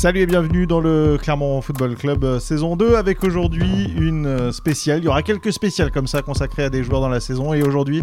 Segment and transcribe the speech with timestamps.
[0.00, 4.50] Salut et bienvenue dans le Clermont Football Club euh, saison 2 avec aujourd'hui une euh,
[4.50, 5.00] spéciale.
[5.00, 7.62] Il y aura quelques spéciales comme ça consacrées à des joueurs dans la saison et
[7.62, 8.02] aujourd'hui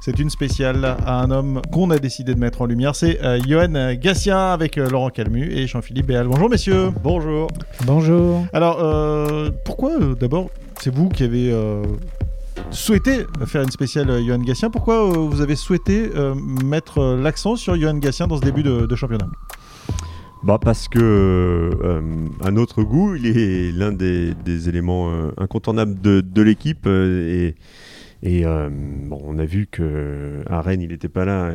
[0.00, 2.94] c'est une spéciale à un homme qu'on a décidé de mettre en lumière.
[2.94, 6.28] C'est euh, Johan Gatien avec euh, Laurent Calmu et Jean-Philippe Béal.
[6.28, 6.90] Bonjour messieurs.
[7.02, 7.48] Bonjour.
[7.86, 8.44] Bonjour.
[8.52, 11.82] Alors euh, pourquoi euh, d'abord c'est vous qui avez euh,
[12.70, 17.22] souhaité faire une spéciale euh, Johan Gatien Pourquoi euh, vous avez souhaité euh, mettre euh,
[17.22, 19.26] l'accent sur Johan Gatien dans ce début de, de championnat?
[20.42, 22.00] Bah parce que euh,
[22.42, 27.52] à notre goût, il est l'un des, éléments euh, incontournables de, de l'équipe euh,
[28.22, 31.52] et euh, bon, on a vu que à Rennes, il n'était pas là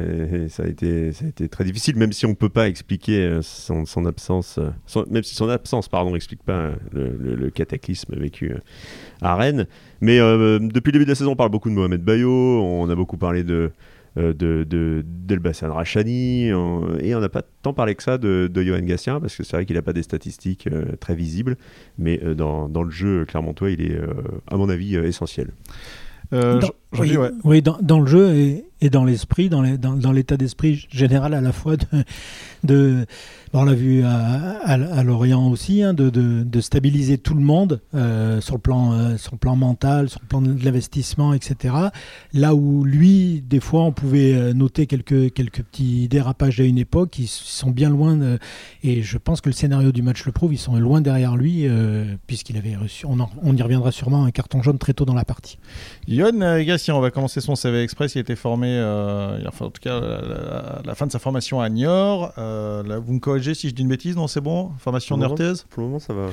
[0.50, 4.06] ça a été ça a été très difficile, même si on peut pas expliquer son,
[4.06, 4.60] absence,
[5.10, 8.54] même si son absence, pardon, n'explique pas le, le- cataclysme vécu
[9.22, 9.66] à Rennes.
[10.02, 12.96] Mais depuis le début de la saison, on parle beaucoup de Mohamed Bayo, on a
[12.96, 13.72] beaucoup parlé de
[14.18, 18.62] de, de d'Elbassan Rachani on- et on n'a pas tant parlé que ça de, de
[18.64, 21.58] Johan Gatien parce que c'est vrai qu'il n'a pas des statistiques euh, très visibles
[21.98, 24.08] mais euh, dans, dans le jeu clermontois il est euh,
[24.48, 25.52] à mon avis euh, essentiel.
[26.34, 26.60] Euh,
[27.02, 27.32] oui, ouais.
[27.44, 30.86] oui, dans, dans le jeu et, et dans l'esprit, dans, les- dans, dans l'état d'esprit
[30.90, 31.76] général à la fois
[32.64, 33.06] de,
[33.54, 34.12] on l'a vu à,
[34.64, 38.60] à, à Lorient aussi, hein, de, de, de stabiliser tout le monde euh, sur, le
[38.60, 41.74] plan, euh, sur le plan mental, sur le plan de l'investissement, etc.
[42.34, 46.78] Là où lui, des fois, on pouvait euh, noter quelques, quelques petits dérapages à une
[46.78, 48.40] époque, ils sont bien loin, de-
[48.84, 51.66] et je pense que le scénario du match le prouve, ils sont loin derrière lui,
[51.66, 55.06] euh, puisqu'il avait reçu, on, en- on y reviendra sûrement, un carton jaune très tôt
[55.06, 55.60] dans la partie.
[56.10, 56.60] Euh,
[56.94, 58.16] On va commencer son CV Express.
[58.16, 61.06] Il a été formé, euh, il a fait en tout cas la, la- la fin
[61.08, 62.32] de sa formation à Niort.
[62.38, 64.72] Euh, là, vous me corrigez si je dis une bêtise, non, c'est bon?
[64.80, 65.66] Formation niortaise?
[65.70, 66.28] pour le moment ça va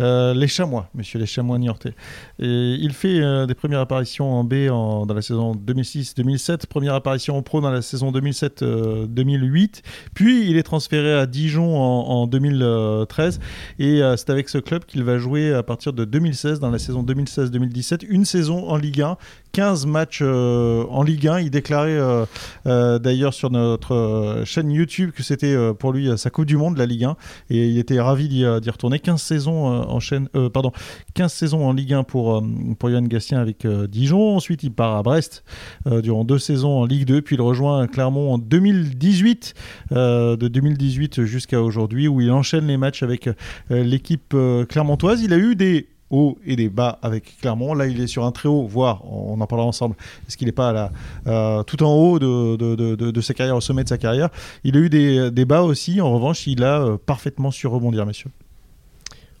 [0.00, 1.94] Euh, Les Chamois, monsieur les Chamois niortais.
[2.38, 6.94] Et il fait euh, des premières apparitions en B en- dans la saison 2006-2007, première
[6.94, 9.82] apparition en pro dans la saison 2007-2008.
[10.14, 13.40] Puis il est transféré à Dijon en, en 2013.
[13.78, 17.02] Et c'est avec ce club qu'il va jouer à partir de 2016, dans la saison
[17.02, 19.16] 2016-2017, une saison en Ligue 1.
[19.52, 21.40] 15 matchs euh, en Ligue 1.
[21.40, 22.24] Il déclarait euh,
[22.66, 26.86] euh, d'ailleurs sur notre chaîne YouTube que c'était pour lui sa Coupe du Monde, la
[26.86, 27.16] Ligue 1.
[27.50, 28.98] Et il était ravi d'y retourner.
[28.98, 30.72] 15 saisons en chaîne, pardon,
[31.14, 32.42] 15 saisons en Ligue 1 pour,
[32.78, 34.36] pour Johan Gatien avec Dijon.
[34.36, 35.44] Ensuite, il part à Brest
[35.86, 37.22] durant deux saisons en Ligue 2.
[37.22, 39.54] Puis il rejoint Clermont en 2018,
[39.92, 43.28] euh, de 2018 jusqu'à aujourd'hui, où il enchaîne les matchs avec
[43.70, 44.34] l'équipe
[44.68, 45.22] clermontoise.
[45.22, 47.74] Il a eu des hauts et des bas avec Clermont.
[47.74, 49.94] Là, il est sur un très haut, voire, on en parlera ensemble,
[50.26, 50.92] est-ce qu'il n'est pas à la,
[51.26, 53.98] euh, tout en haut de, de, de, de- de sa carrière, au sommet de sa
[53.98, 54.28] carrière.
[54.64, 56.00] Il a eu des, des bas aussi.
[56.00, 58.30] En revanche, il a euh, parfaitement su rebondir, messieurs.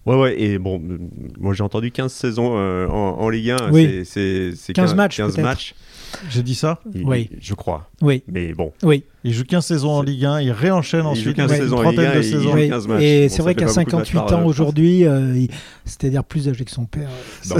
[0.06, 0.98] ouais ouais et bon euh,
[1.38, 3.86] moi j'ai entendu 15 saisons euh, en, en Ligue 1 Oui.
[3.86, 5.44] c'est, c'est, c'est 15 matchs, 15 peut-être.
[5.44, 5.74] matchs
[6.30, 7.30] J'ai dit ça Il- Oui.
[7.40, 9.04] je crois Oui, mais bon oui.
[9.24, 11.76] Il joue 15 saisons en Ligue 1, il réenchaîne Il joue ensuite 15 une saisons
[11.78, 12.40] en trentaine Ligue 1 de saisons.
[12.42, 13.02] joue Oui, 15 matchs.
[13.02, 15.48] Et Bon, c'est vrai qu'à pas beaucoup de matchs 58 par- ans aujourd'hui, euh, il-
[15.84, 17.08] c'est-à-dire plus âgé que son père.
[17.48, 17.56] Bon,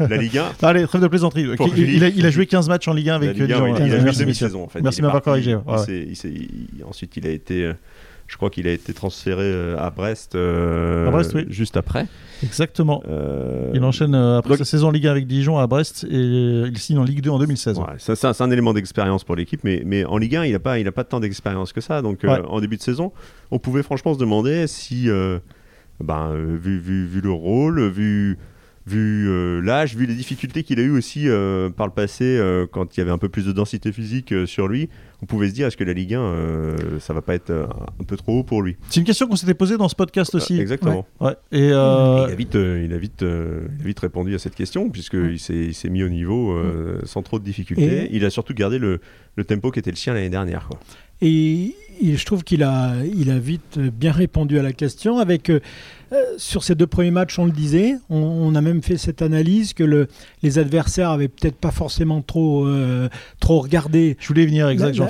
[0.00, 1.46] la Ligue 1 Allez, trêve de plaisanterie.
[1.76, 3.64] Il, a, il a joué 15 matchs en Ligue 1 La avec Ligue 1, Dijon.
[3.64, 4.24] oui, Ouais, il a joué messieurs.
[4.24, 4.80] demi-saison en fait.
[4.82, 5.54] Merci de m'avoir corrigé.
[5.54, 5.62] ouais.
[6.86, 7.72] ensuite, il a été, euh,
[8.28, 11.46] je crois qu'il a été transféré euh, à Brest, euh, À Brest, oui.
[11.48, 12.06] juste après.
[12.44, 13.02] Exactement.
[13.08, 16.14] Euh, Il enchaîne après donc- sa saison en Ligue 1 avec Dijon à Brest et
[16.14, 17.78] il signe en Ligue 2 en 2016.
[17.78, 20.52] ouais, ça, ça, c'est un élément d'expérience pour l'équipe, mais, mais en Ligue 1, il
[20.52, 22.00] n'a pas, il a pas tant d'expérience que ça.
[22.02, 22.38] Donc, Ouais.
[22.46, 23.12] en début de saison,
[23.50, 25.08] on pouvait franchement se demander si,
[26.00, 28.38] ben, vu, vu, vu le rôle, vu,
[28.88, 32.66] vu euh, l'âge, vu les difficultés qu'il a eu aussi euh, par le passé, euh,
[32.70, 34.88] quand il y avait un peu plus de densité physique sur lui,
[35.22, 38.04] on pouvait se dire est-ce que la Ligue 1, euh, ça va pas être un
[38.04, 38.76] peu trop haut pour lui?
[38.88, 40.58] C'est une question qu'on s'était posée dans ce podcast aussi.
[40.60, 41.06] Exactement.
[41.20, 41.34] Ouais.
[41.52, 43.26] Et Il, a vite, il, a vite, il
[43.80, 47.38] a vite répondu à cette question, puisqu'il s'est s'est mis au niveau euh, sans trop
[47.38, 48.04] de difficultés.
[48.04, 49.00] Et- Il a surtout gardé le,
[49.36, 50.66] le tempo qui était le sien l'année dernière.
[50.68, 50.78] Quoi.
[51.20, 55.18] Et, et je trouve qu'il a, il a vite bien répondu à la question.
[55.18, 55.50] Avec,
[56.36, 59.72] sur ces deux premiers matchs, on le disait, on, on a même fait cette analyse
[59.74, 60.08] que le,
[60.42, 63.08] les adversaires avaient peut-être pas forcément trop, euh,
[63.40, 64.16] trop regardé.
[64.20, 65.04] je voulais venir, exact, la-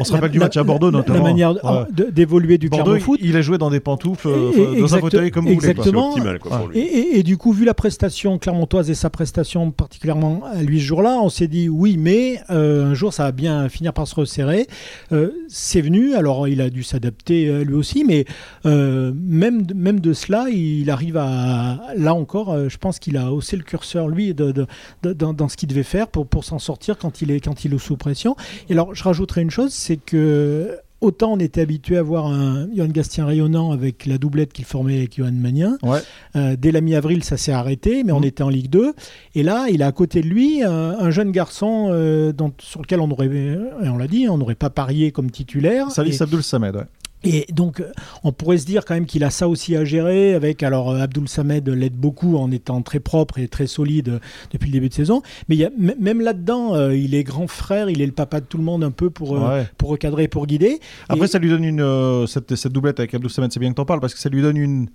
[0.00, 1.18] On se rappelle la- du match à Bordeaux, notamment.
[1.18, 2.10] La manière Ouais.
[2.12, 3.20] d'évoluer du Bordeaux, Foot.
[3.22, 5.68] il a joué dans des pantoufles, euh, Et- et- dans un fauteuil comme vous voulez.
[5.68, 6.12] exactement.
[6.12, 6.78] C'est optimal quoi, pour lui.
[6.78, 10.80] Et, et- et du coup, vu la prestation clermontoise et sa prestation particulièrement à lui
[10.80, 14.06] ce jour-là, on s'est dit oui, mais euh, un jour ça va bien finir par
[14.08, 14.66] se resserrer.
[15.12, 18.24] Euh, c'est venu, alors il a dû s'adapter euh, lui aussi, mais
[18.66, 21.80] euh, même, de- même de cela, il arrive à.
[21.96, 24.66] Là encore, euh, je pense qu'il a haussé le curseur lui de, de-
[25.02, 27.64] de- dans, dans ce qu'il devait faire pour, pour s'en sortir quand il, est, quand
[27.64, 28.36] il est sous pression.
[28.68, 32.66] Et alors, je rajouterai une chose c'est que autant on était habitué à voir un
[32.74, 35.76] Johan Gastien rayonnant avec la doublette qu'il formait avec Johan Magnin.
[35.82, 35.98] Ouais.
[36.36, 38.24] Euh, dès la mi-avril, ça s'est arrêté, mais on Mhm.
[38.24, 38.94] était en Ligue 2.
[39.34, 42.80] Et là, il a à côté de lui un, un jeune garçon euh, dont- sur
[42.80, 45.90] lequel on aurait, et on l'a dit, on n'aurait pas parié comme titulaire.
[45.90, 46.74] Salis Et- Abdul Samed.
[46.76, 46.84] ouais.
[47.24, 47.82] Et donc,
[48.22, 50.62] on pourrait se dire quand même qu'il a ça aussi à gérer avec.
[50.62, 54.20] Alors, Abdul Samed l'aide beaucoup en étant très propre et très solide
[54.52, 55.22] depuis le début de saison.
[55.48, 58.46] Mais il y a, même là-dedans, il est grand frère, il est le papa de
[58.46, 59.38] tout le monde un peu pour,
[59.78, 60.80] pour recadrer, pour guider.
[61.08, 62.26] Après, ça lui donne une.
[62.26, 64.42] cette, cette, doublette avec Abdul Samed, c'est bien que t'en parles parce que ça lui
[64.42, 64.88] donne une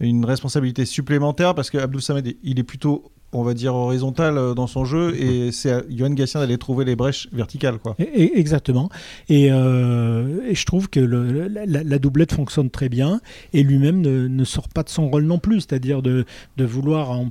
[0.00, 4.54] une responsabilité supplémentaire parce que Abdul Samed il est plutôt on va dire horizontal euh,
[4.54, 7.96] dans son jeu et c'est à Johan Gatien d'aller trouver les brèches verticales quoi.
[7.98, 8.88] exactement
[9.30, 13.20] euh, et, je trouve que la, doublette fonctionne très bien
[13.52, 16.24] et lui-même ne, sort pas de son rôle non plus c'est-à-dire de,
[16.56, 17.30] de vouloir en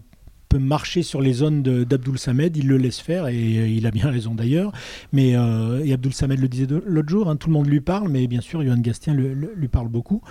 [0.59, 4.09] marcher sur les zones d'Abdul Samed, il le laisse faire et euh, il a bien
[4.09, 4.71] raison d'ailleurs.
[5.11, 8.27] Mais euh, et Samed le disait l'autre jour, hein, tout le monde lui parle, mais
[8.27, 10.21] bien sûr, Johan Gastien lui parle beaucoup.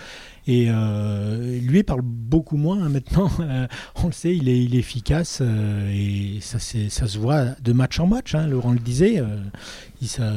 [0.46, 3.30] Et euh, lui parle beaucoup moins hein, maintenant.
[4.02, 8.34] on le sait, il est, efficace et ça, ça se voit de match en match.
[8.34, 9.22] Hein, Laurent le disait.
[10.00, 10.32] il, ça,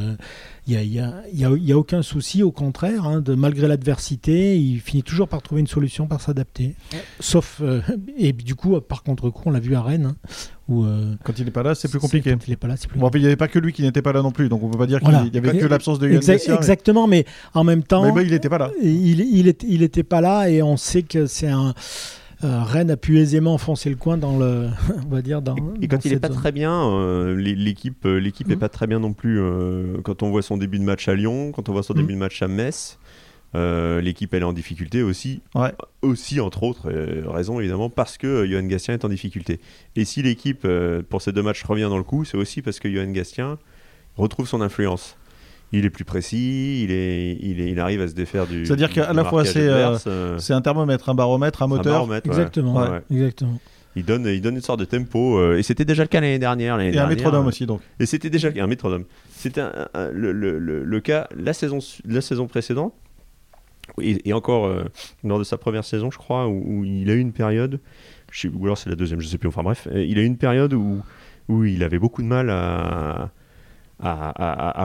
[0.67, 4.57] il n'y a, y a, y a, aucun souci, au contraire, hein, de, malgré l'adversité,
[4.57, 6.73] il finit toujours par trouver une solution, par s'adapter.
[7.19, 7.81] Sauf, euh,
[8.17, 10.29] et du coup, par contre-coup, on l'a vu à Rennes, hein,
[10.67, 12.31] où, euh, quand il n'est pas là, c'est plus compliqué.
[12.31, 12.99] Quand il n'est pas là, c'est plus.
[12.99, 14.69] Bon, il n'y avait pas que lui qui n'était pas là non plus, donc on
[14.69, 18.11] peut pas dire qu'il n'y avait que l'absence de Yann Exactement, mais en même temps,
[18.13, 18.71] mais, il n'était pas là.
[18.81, 21.75] Il, il, il était pas là, et on sait que c'est un
[22.43, 24.69] euh, Rennes a pu aisément enfoncer le coin dans le,
[25.05, 25.55] on va dire dans.
[25.81, 28.59] Et, quand il n'est pas très bien, euh, l'équipe, euh, l'équipe est mmh.
[28.59, 29.39] pas très bien non plus.
[30.03, 31.97] quand on voit son début de match à Lyon, quand on voit son mmh.
[31.97, 32.99] début de match à Metz,
[33.53, 35.41] l'équipe elle est en difficulté aussi.
[36.01, 36.91] Aussi entre autres
[37.29, 39.59] raisons évidemment parce que Johan Gastien est en difficulté.
[39.95, 40.67] Et si l'équipe
[41.09, 43.57] pour ces deux matchs revient dans le coup, c'est aussi parce que Johan Gastien
[44.17, 45.17] retrouve son influence
[45.77, 48.65] il est plus précis, il, est, il, est, il arrive à se défaire du.
[48.65, 50.37] C'est-à-dire qu'à la fois c'est euh, euh.
[50.39, 51.95] c'est un thermomètre, un baromètre, un moteur.
[51.95, 53.59] Un baromètre, exactement, exactement.
[53.97, 56.39] Il donne, il donne une sorte de tempo, euh, et c'était déjà le cas l'année
[56.39, 56.79] dernière.
[56.81, 57.81] Et un métronome aussi donc.
[57.99, 59.05] Et c'était déjà un métronome.
[59.29, 59.63] C'était
[59.93, 62.93] le, le, le, cas la saison, la saison précédente,
[64.01, 64.69] et, encore
[65.23, 67.79] lors de sa première saison, je crois, où, il a eu une période,
[68.31, 69.49] je sais, ou alors c'est la deuxième, je sais plus.
[69.49, 71.01] Enfin bref, il a eu une période où
[71.47, 72.55] où il avait beaucoup de mal à
[73.19, 73.29] à,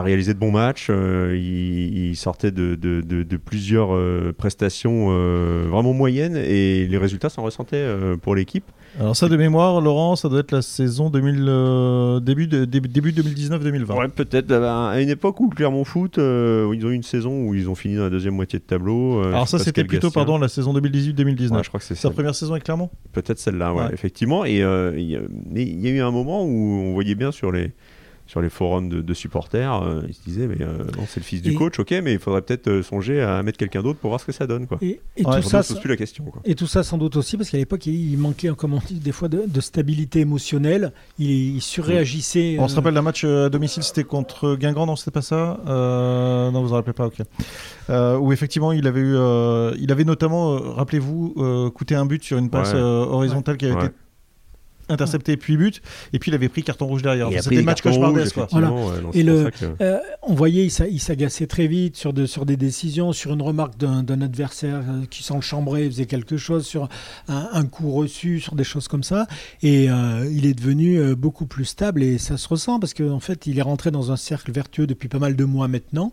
[0.01, 0.87] réaliser de bons matchs.
[0.89, 7.43] Euh, il, sortait de, de, plusieurs euh, prestations euh, vraiment moyennes et les résultats s'en
[7.43, 7.85] ressentaient
[8.21, 8.65] pour l'équipe.
[8.99, 13.97] Alors ça de mémoire, Laurent, ça doit être la saison 2000, début, début 2019-2020.
[13.97, 16.21] Ouais, peut-être à une époque où Clermont Foot, ils
[16.85, 19.23] ont eu une saison où ils ont fini dans la deuxième moitié de tableau.
[19.23, 21.63] Alors ça c'était plutôt pardon la saison 2018-2019.
[21.63, 22.89] je crois que c'est sa première saison avec Clermont?
[23.13, 24.45] Peut-être celle-là, ouais, effectivement.
[24.45, 27.71] Et il y, a eu un moment où on voyait bien sur les
[28.31, 31.53] sur les forums de, supporters, euh, ils se disaient mais euh, c'est le fils du
[31.53, 34.25] coach, ok, mais il faudrait peut-être euh, songer à mettre quelqu'un d'autre pour voir ce
[34.25, 34.77] que ça donne, quoi.
[34.81, 36.23] Et, tout ça, plus la question.
[36.45, 39.11] Et tout ça sans doute aussi parce qu'à l'époque il, manquait, comme on dit, des
[39.11, 40.93] fois de, stabilité émotionnelle.
[41.19, 42.55] Il, surréagissait.
[42.57, 45.59] On se rappelle d'un match à domicile, c'était contre Guingamp, non, c'était pas ça?
[45.65, 47.17] Non, vous en rappelez pas, ok.
[48.21, 49.17] où effectivement il avait eu,
[49.77, 53.93] il avait notamment, rappelez-vous, coûté un but sur une passe horizontale qui avait été
[54.91, 55.81] intercepté puis but
[56.13, 57.29] et puis il avait pris carton rouge derrière.
[57.41, 58.73] C'était le match cauchemardesque voilà.
[59.13, 59.51] et le,
[59.81, 63.77] euh, on voyait il s'agaçait très vite sur, de, sur des décisions sur une remarque
[63.77, 66.89] d'un adversaire euh, qui sans le chambrer faisait quelque chose sur
[67.27, 69.27] un, coup reçu sur des choses comme ça.
[69.61, 73.19] Et euh, il est devenu beaucoup plus stable et ça se ressent parce qu'en en
[73.19, 76.11] fait il est rentré dans un cercle vertueux depuis pas mal de mois maintenant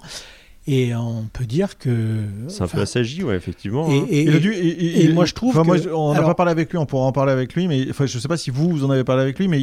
[0.66, 2.24] et on peut dire que.
[2.48, 3.88] C'est un peu assagi, ouais, effectivement.
[4.10, 5.12] Et, hein.
[5.14, 5.54] moi, je trouve.
[5.54, 8.02] que, on n'a pas parlé avec lui, on pourra en parler avec lui, mais je
[8.02, 9.58] ne sais pas si vous, vous en avez parlé avec lui, mais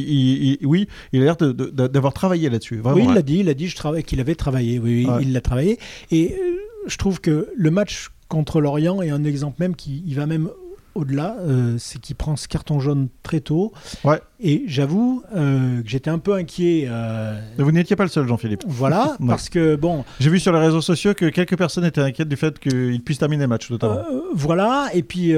[0.64, 2.80] oui, il a l'air d'avoir travaillé là-dessus.
[2.84, 3.72] Oui, il l'a dit, il a dit
[4.04, 4.78] qu'il avait travaillé.
[4.78, 5.78] Oui, il l'a travaillé.
[6.10, 10.14] Et euh, je trouve que le match contre l'Orient est un exemple même qui il
[10.14, 10.50] va même
[10.96, 13.72] au-delà, euh, c'est qu'il prend ce carton jaune très tôt.
[14.04, 14.20] Ouais.
[14.38, 16.86] Et j'avoue euh, que j'étais un peu inquiet.
[16.88, 18.64] Euh, vous n'étiez pas le seul, Jean-Philippe.
[18.66, 20.04] Voilà, parce que bon.
[20.20, 23.18] J'ai vu sur les réseaux sociaux que quelques personnes étaient inquiètes du fait qu'il puisse
[23.18, 24.02] terminer le match, notamment.
[24.34, 25.34] voilà, et puis,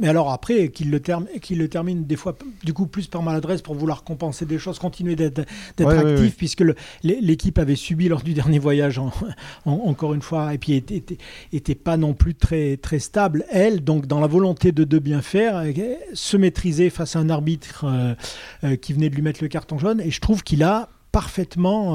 [0.00, 1.00] mais alors après, qu'il le,
[1.50, 5.16] le termine des fois, du coup, plus par maladresse pour vouloir compenser des choses, continuer
[5.16, 5.46] d'être
[5.80, 6.64] actif, puisque
[7.02, 9.00] l'équipe avait subi lors du dernier voyage,
[9.64, 11.02] encore une fois, et puis était,
[11.52, 15.22] était, pas non plus très, très stable, elle, donc dans la volonté de, de bien
[15.22, 15.72] faire, euh,
[16.14, 18.14] se maîtriser face à un arbitre euh,
[18.64, 20.00] euh, qui venait de lui mettre le carton jaune.
[20.00, 21.94] Et je trouve qu'il a parfaitement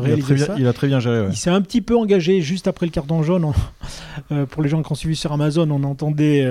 [0.00, 0.56] réalisé il ça.
[0.58, 1.26] Il a très bien géré.
[1.30, 3.52] Il s'est un petit peu engagé juste après le carton jaune.
[4.50, 6.46] pour les gens qui ont suivi sur Amazon, on entendait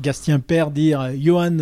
[0.00, 1.56] Gastien Père dire Johan,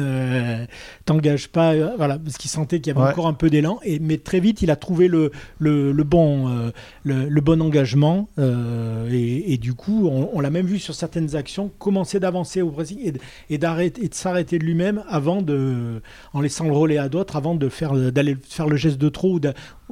[1.05, 3.79] t'engage pas, voilà, parce qu'il sentait qu'il y avait encore un peu d'élan.
[3.85, 6.71] Et mais très vite, il a trouvé le, le, bon,
[7.05, 8.29] le, bon engagement.
[8.39, 13.19] Et, du coup, on, l'a même vu sur certaines actions commencer d'avancer au Brésil
[13.51, 16.01] et, d'arrêter et de s'arrêter de lui-même avant de,
[16.33, 19.41] en laissant le relais à d'autres, avant de faire d'aller faire le geste de trop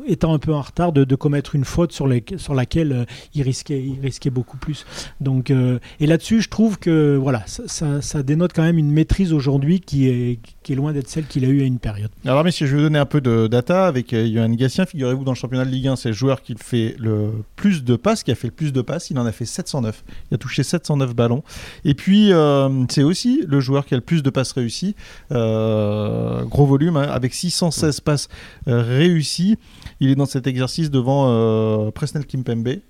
[0.06, 4.58] étant un peu en retard, de, commettre une faute sur, laquelle euh, il, risquait, beaucoup
[4.58, 4.84] plus.
[5.20, 9.80] Donc, euh, et là-dessus, je trouve que voilà, ça, dénote quand même une maîtrise aujourd'hui
[9.80, 10.38] qui est,
[10.74, 12.10] loin d'être celle qu'il a eue à une période.
[12.24, 14.84] Alors, messieurs, je vais vous donner un peu de data avec euh, Johan Gassien.
[14.84, 17.96] Figurez-vous, dans le championnat de Ligue 1, c'est le joueur qui fait le plus de
[17.96, 19.10] passes, qui a fait le plus de passes.
[19.10, 20.04] Il en a fait 709.
[20.30, 21.42] Il a touché 709 ballons.
[21.84, 22.32] Et puis,
[22.90, 24.94] c'est aussi le joueur qui a le plus de passes réussies.
[25.30, 28.28] gros volume, hein, avec 616 passes
[28.66, 29.56] réussies.
[30.00, 32.80] Il est dans cet exercice devant euh, Presnel Kimpembe,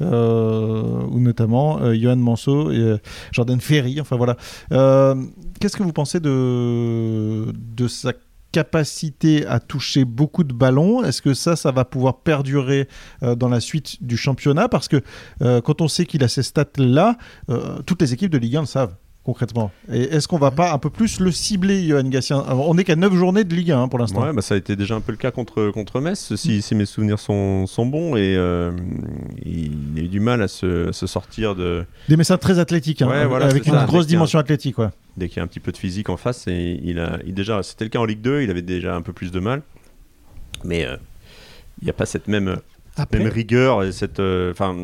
[0.00, 2.98] euh, ou notamment euh, Johan Manso et euh,
[3.32, 4.00] Jordan Ferry.
[4.00, 4.36] Enfin voilà.
[5.60, 8.12] Qu'est-ce que vous pensez de, de sa
[8.52, 11.04] capacité à toucher beaucoup de ballons?
[11.04, 12.88] Est-ce que ça, ça va pouvoir perdurer
[13.22, 14.68] dans la suite du championnat?
[14.68, 15.02] Parce que
[15.40, 17.16] quand on sait qu'il a ces stats-là,
[17.84, 18.94] toutes les équipes de Ligue 1 le savent
[19.26, 22.44] concrètement Et est-ce qu'on va pas un peu plus le cibler, Johan Gassien?
[22.48, 24.22] On n'est qu'à 9 journées de Ligue 1 hein, pour l'instant.
[24.22, 26.74] Ouais, bah, ça a été déjà un peu le cas contre, contre Metz, si, si
[26.76, 28.16] mes souvenirs sont, sont bons.
[28.16, 28.70] Et euh,
[29.44, 31.84] il a eu du mal à se, se sortir de.
[32.08, 34.78] Des messages très athlétiques, hein, avec une grosse dimension athlétique.
[34.78, 34.88] Ouais.
[35.16, 37.34] Dès qu'il y a un petit peu de physique en face, et il a, il
[37.34, 39.62] déjà, c'était le cas en Ligue 2, il avait déjà un peu plus de mal.
[40.62, 40.96] Mais euh,
[41.82, 42.58] il n'y a pas cette même
[43.12, 44.74] même rigueur et cette euh, enfin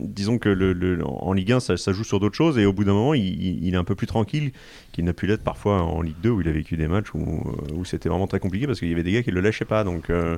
[0.00, 2.92] disons que le, en Ligue 1 ça, joue sur d'autres choses et au bout d'un
[2.92, 4.52] moment il, est un peu plus tranquille
[4.92, 7.42] qu'il n'a pu l'être parfois en Ligue 2 où il a vécu des matchs où,
[7.74, 9.84] où c'était vraiment très compliqué parce qu'il y avait des gars qui le lâchaient pas.
[9.84, 10.36] Donc euh,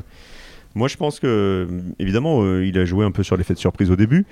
[0.79, 1.67] moi, je pense que,
[1.99, 4.25] évidemment, euh, il a joué un peu sur l'effet de surprise au début,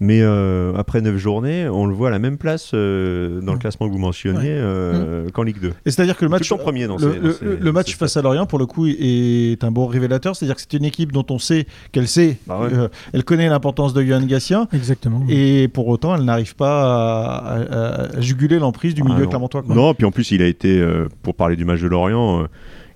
[0.00, 3.60] mais euh, après 9 journées, on le voit à la même place euh, dans le
[3.60, 5.30] classement que vous mentionniez mmh.
[5.30, 5.68] qu'en Ligue 2.
[5.68, 8.86] Et c'est-à-dire que le match, premier dans le, match face à Lorient, pour le coup,
[8.88, 10.34] est un bon révélateur.
[10.34, 12.68] C'est-à-dire que c'est une équipe dont on sait qu'elle sait, bah
[13.12, 14.66] elle connaît l'importance de Johan Gassien.
[14.72, 15.24] Exactement.
[15.28, 19.62] Et pour autant, elle n'arrive pas à, juguler l'emprise du ah milieu clermontois.
[19.68, 20.84] Non, puis en plus, il a été,
[21.22, 22.48] pour parler du match de Lorient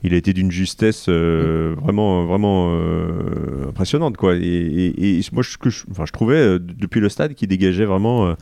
[0.07, 4.17] il a été d'une justesse euh, vraiment, vraiment euh, impressionnante.
[4.17, 4.37] Quoi.
[4.37, 8.35] Et, moi, je, je, enfin, je trouvais, euh, depuis le stade, qu'il dégageait vraiment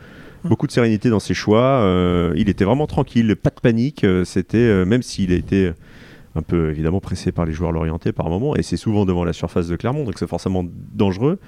[0.45, 1.83] beaucoup de sérénité dans ses choix.
[2.37, 4.07] il était vraiment tranquille, pas de panique.
[4.25, 5.73] C'était, même s'il a été
[6.37, 9.33] un peu évidemment pressé par les joueurs l'orienté par moment, et c'est souvent devant la
[9.33, 11.39] surface de Clermont, donc c'est forcément dangereux.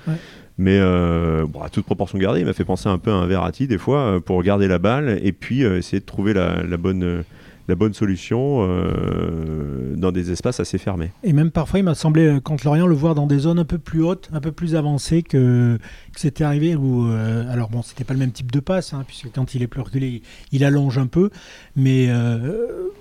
[0.57, 3.67] Mais bon, à toute proportion gardée, il m'a fait penser un peu à un Verratti
[3.67, 7.25] des fois, pour garder la balle et puis essayer de trouver la, la bonne
[7.69, 11.11] la bonne solution euh, dans des espaces assez fermés.
[11.25, 13.65] Et même parfois, il m'a semblé, euh, contre Lorient, le voir dans des zones un
[13.65, 15.79] peu plus hautes, un peu plus avancées que,
[16.17, 16.77] c'était arrivé.
[16.77, 19.63] Où, euh, alors bon, c'était pas le même type de passe, hein, puisque quand il
[19.63, 21.31] est plus reculé, il, allonge un peu.
[21.75, 22.09] Mais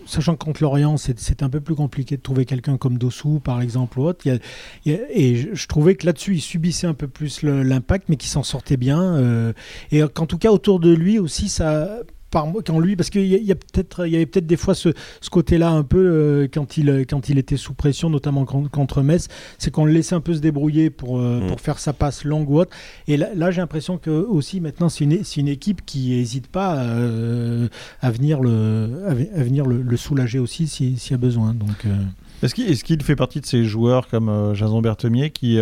[0.05, 3.61] sachant que contre Lorient, c'est un peu plus compliqué de trouver quelqu'un comme Dossou, par
[3.61, 4.25] exemple, ou autre.
[4.85, 8.77] et je, trouvais que là-dessus, il subissait un peu plus l'impact, mais qu'il s'en sortait
[8.77, 9.53] bien.
[9.91, 12.01] et qu'en tout cas, autour de lui aussi, ça
[12.65, 14.89] quand lui, parce qu'il y, a, peut-être, il y avait peut-être des fois ce,
[15.29, 19.27] côté-là un peu euh, quand il quand il était sous pression, notamment contre, Metz,
[19.57, 21.47] c'est qu'on le laissait un peu se débrouiller pour euh, mm.
[21.47, 22.75] pour faire sa passe longue ou autre.
[23.07, 27.67] Et là, j'ai l'impression que aussi maintenant c'est une, une équipe qui n'hésite pas euh,
[28.01, 31.53] à venir le à, venir le, soulager aussi s'il y a besoin.
[31.53, 31.85] Donc
[32.43, 35.57] est-ce qu'il est qu'il fait partie de ces joueurs comme Jason Berthemier qui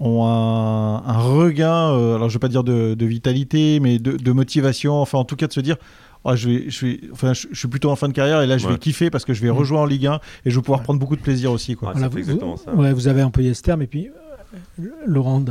[0.00, 5.18] ont un, regain, euh, alors je vais pas dire de, vitalité, mais de, motivation, enfin
[5.18, 5.76] en tout cas de se dire.
[6.24, 8.58] Oh, je, vais, je, vais, enfin, je, suis plutôt en fin de carrière et là
[8.58, 9.56] je vais kiffer parce que je vais mm.
[9.56, 11.76] rejoindre en Ligue 1 et je vais pouvoir prendre beaucoup de plaisir aussi.
[11.76, 11.92] Quoi.
[11.92, 12.74] vous, exactement ça.
[12.74, 15.44] Ouais, vous avez employé ce terme et puis euh, Laurent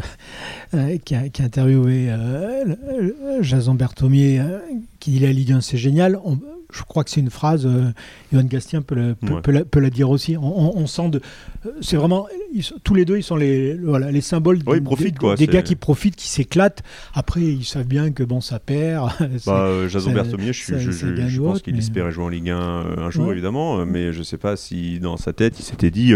[0.73, 2.13] euh, qui, a, interviewé
[3.39, 4.41] Jason Berthomier
[4.99, 6.19] qui dit la Ligue 1 c'est génial.
[6.25, 6.37] On,
[6.71, 7.91] je crois que c'est une phrase, euh,
[8.31, 10.35] Johan Gastien peut la, peut, la, dire aussi.
[10.37, 11.21] On, sent de.
[11.65, 12.27] Euh, c'est vraiment.
[12.83, 16.83] tous les deux, ils sont les, voilà, les symboles des, gars qui profitent, qui s'éclatent.
[17.13, 19.11] Après, ils savent bien que bon, ça perd.
[19.45, 23.09] Bah, euh, Jason Berthomier, je, je, je, pense qu'il espérait jouer en Ligue 1 un
[23.09, 23.85] jour, évidemment.
[23.85, 26.13] Mais je ne sais pas si dans sa tête, il s'était dit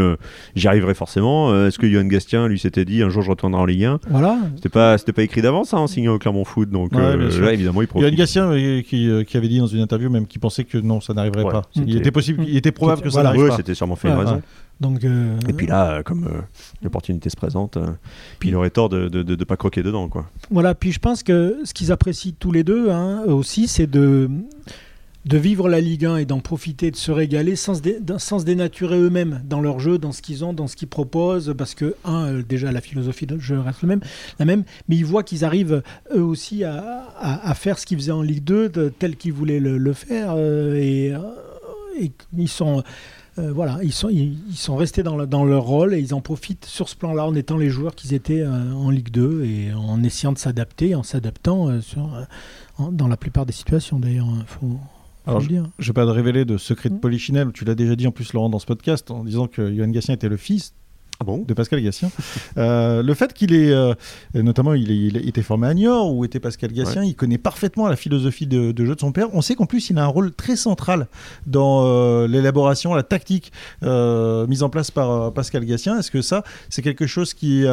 [0.55, 1.65] j'y arriverai forcément.
[1.65, 4.37] Est-ce que Johan Gastien, lui, s'était dit un jour, je retournerai en Ligue 1 Voilà.
[4.55, 6.69] C'était pas, pas écrit d'avance hein, en signant au Clermont Foot.
[6.69, 7.15] Donc là,
[7.53, 8.07] évidemment, il profite.
[8.07, 8.51] Johan Gastien,
[8.83, 11.63] qui, qui, avait dit dans une interview, même qui pensait que non, ça n'arriverait pas.
[11.75, 13.57] Il était possible, il était probable que ça n'arrive pas.
[13.57, 14.41] c'était sûrement fait une raison.
[14.81, 16.41] Donc, euh, Et puis là, euh, comme euh,
[16.81, 17.77] l'opportunité se présente,
[18.39, 20.09] puis, il aurait tort de ne pas croquer dedans.
[20.09, 20.29] Quoi.
[20.49, 24.29] Voilà, puis je pense que ce qu'ils apprécient tous les deux hein, aussi, c'est de
[25.25, 28.97] de vivre la Ligue 1 et d'en profiter, de se régaler sans se, sans dénaturer
[28.97, 32.27] eux-mêmes dans leur jeu, dans ce qu'ils ont, dans ce qu'ils proposent, parce que, un,
[32.27, 34.01] euh, déjà la philosophie de jeu reste le même,
[34.39, 35.83] la même, mais ils voient qu'ils arrivent
[36.13, 39.93] eux aussi à, à, faire ce qu'ils faisaient en Ligue 2 tel qu'ils voulaient le,
[39.93, 41.19] faire, euh, et, euh,
[41.99, 42.83] et, ils sont...
[43.37, 46.89] voilà, ils sont, ils, sont restés dans, dans, leur rôle et ils en profitent sur
[46.89, 50.37] ce plan-là en étant les joueurs qu'ils étaient en Ligue 2 et en essayant de
[50.37, 51.69] s'adapter, en s'adaptant
[52.77, 54.27] dans la plupart des situations d'ailleurs.
[54.27, 54.79] Hein, faut,
[55.27, 56.99] alors, je ne vais pas te révéler de secret de mm.
[56.99, 59.89] Polichinelle, tu l'as déjà dit en plus, Laurent, dans ce podcast, en disant que Johan
[59.89, 60.73] Gatien était le fils
[61.21, 62.09] Ah bon de Pascal Gassien.
[62.57, 63.93] Euh, le fait qu'il est, euh,
[64.33, 67.37] notamment, il, est- il a été formé à Niort, où était Pascal Gassien, il connaît
[67.37, 69.27] parfaitement la philosophie de, de jeu de son père.
[69.33, 71.05] On sait qu'en plus, il a un rôle très central
[71.45, 73.51] dans euh, l'élaboration, la tactique
[73.83, 75.99] mise en place par Pascal Gassien.
[75.99, 77.65] Est-ce que ça, c'est quelque chose qui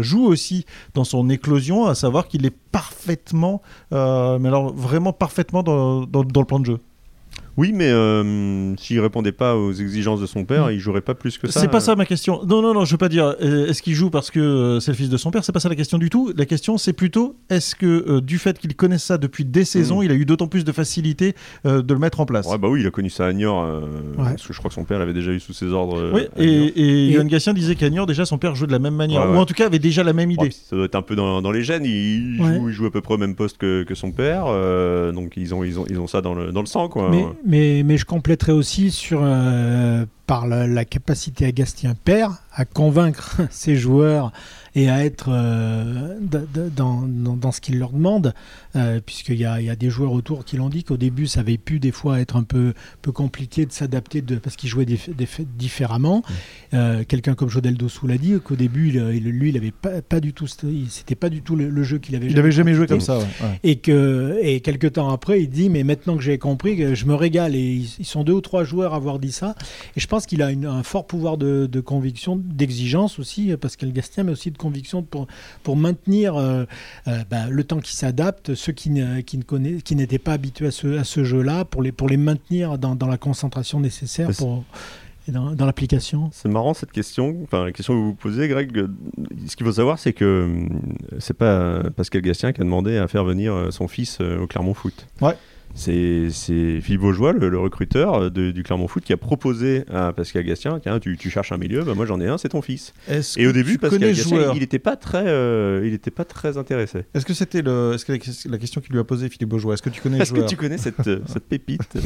[0.00, 6.06] joue aussi dans son éclosion, à savoir qu'il est parfaitement, mais alors vraiment parfaitement dans,
[6.06, 6.78] dans- dans le plan de jeu?
[7.56, 10.72] Oui, mais euh, s'il répondait pas aux exigences de son père, Mm.
[10.72, 11.60] il jouerait pas plus que ça.
[11.60, 12.40] C'est pas ça ma question.
[12.46, 14.90] Non, non, non, je veux pas dire euh, est-ce qu'il joue parce que euh, c'est
[14.90, 15.44] le fils de son père?
[15.44, 16.32] C'est pas ça la question du tout.
[16.36, 20.00] La question, c'est plutôt est-ce que euh, du fait qu'il connaisse ça depuis des saisons,
[20.00, 20.04] Mm.
[20.04, 21.34] il a eu d'autant plus de facilité
[21.66, 22.46] euh, de le mettre en place?
[22.46, 23.80] Ouais, bah oui, il a connu ça à Niort, euh,
[24.18, 24.24] Ouais.
[24.30, 25.98] parce que je crois que son père l'avait déjà eu sous ses ordres.
[25.98, 28.72] euh, Oui, et, et, Et- Johan Gatien disait qu'à Niort, déjà, son père jouait de
[28.72, 30.50] la même manière, Ouais, ou en tout cas avait déjà la même idée.
[30.50, 31.84] ça doit être un peu dans, dans les gènes.
[31.84, 32.54] Il, Ouais.
[32.58, 35.32] joue, il joue à peu près au même poste que, que son père, euh, donc
[35.36, 37.08] ils ont, ils, ont, ils ont ça dans le, dans le sang, quoi.
[37.10, 42.64] Mais, mais, je compléterai aussi sur, euh, par la, la capacité à Gastien Père à
[42.64, 44.32] convaincre ses joueurs
[44.76, 46.18] et à être euh,
[46.76, 48.34] dans, dans, dans ce qu'il leur demande,
[48.76, 51.40] euh, puisqu'il y a, y a des joueurs autour qui l'ont dit qu'au début ça
[51.40, 55.00] avait pu des fois être un peu, peu compliqué de s'adapter parce qu'ils jouaient des,
[55.16, 55.26] des-
[55.58, 56.22] différemment.
[56.74, 60.20] Euh, Quelqu'un comme Jodel Dossou l'a dit qu'au début il- lui il avait pas, pas
[60.20, 62.26] du tout, c'était pas du tout le, le jeu qu'il avait.
[62.26, 63.18] Il avait jamais joué comme ça.
[63.18, 63.60] ouais, ouais.
[63.64, 67.06] Et que et quelques temps après, il dit mais maintenant que j'ai compris, que je
[67.06, 67.54] me régale.
[67.56, 69.54] Et ils, ils sont deux ou trois joueurs à avoir dit ça.
[69.96, 73.92] Et je pense qu'il a une- un fort pouvoir de, de conviction, d'exigence aussi, Pascal
[73.92, 75.26] Gastien, mais aussi de conviction pour
[75.62, 76.64] pour maintenir euh,
[77.08, 80.32] euh, bah, le temps qui s'adapte, ceux qui ne, qui ne connaissent, qui n'étaient pas
[80.32, 83.80] habitués à ce, à ce jeu-là, pour les pour les maintenir dans, dans la concentration
[83.80, 84.64] nécessaire pour
[85.28, 86.30] et dans, dans l'application.
[86.32, 87.36] C'est marrant cette question.
[87.42, 88.86] Enfin, la question que vous posez, Greg.
[89.48, 93.08] Ce qu'il faut savoir, c'est que euh, c'est pas Pascal Gastien qui a demandé à
[93.08, 95.06] faire venir son fils au Clermont Foot.
[95.20, 95.34] Ouais.
[95.78, 100.12] C'est Philippe Vaugeois, le, le recruteur euh, de- du Clermont Foot, qui a proposé à
[100.14, 102.62] Pascal Gastien tiens, tu, tu cherches un milieu, bah, moi j'en ai un, c'est ton
[102.62, 102.94] fils.
[103.36, 106.10] Et au début, Pascal connais le Gastien, joueur il n'était pas très, euh, il était
[106.10, 107.00] pas très intéressé.
[107.14, 108.12] Est-ce que c'était le, est-ce que
[108.48, 110.56] la, question qu'il lui a posée Philippe Beaujois Est-ce que tu connais Est-ce que tu
[110.56, 111.82] connais cette, euh, cette pépite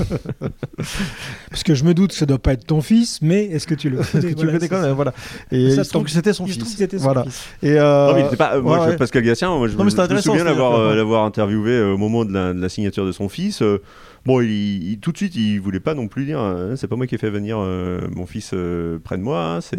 [1.50, 3.74] Parce que je me doute que ça doit pas être ton fils, mais est-ce que
[3.76, 5.14] tu le Est-ce que tu Voilà, le connais c'est quand même Voilà.
[5.52, 6.76] Et Ça il se trouve tombe- que c'était son Il se trouve fils.
[6.76, 7.22] que c'était son Voilà.
[7.24, 7.44] fils.
[7.62, 8.56] Et euh, Non, mais il était pas.
[8.56, 8.96] euh, moi, ouais, je- ouais.
[8.96, 12.68] Pascal Gatien, moi, je, Non, mais me- je souviens l'avoir interviewé au moment de la
[12.68, 13.59] signature de son fils.
[13.62, 13.78] Euh,
[14.26, 14.50] bon, il,
[14.92, 17.14] il- tout de suite, il voulait pas non plus dire euh, c'est pas moi qui
[17.14, 19.56] ai fait venir euh, mon fils euh, près de moi.
[19.58, 19.76] hein.